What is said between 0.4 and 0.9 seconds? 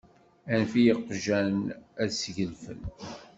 Anef i